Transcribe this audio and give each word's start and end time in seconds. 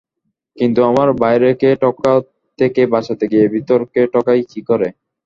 কিন্তু 0.57 0.79
আমার 0.89 1.07
বাইরেকে 1.21 1.69
ঠকা 1.81 2.13
থেকে 2.59 2.81
বাঁচাতে 2.93 3.25
গিয়ে 3.31 3.45
ভিতরকে 3.53 4.01
ঠকাই 4.13 4.41
কী 4.51 4.61
করে? 4.69 4.87